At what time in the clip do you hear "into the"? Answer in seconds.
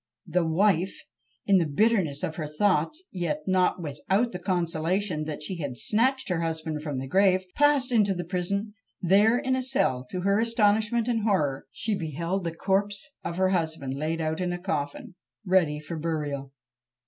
7.91-8.23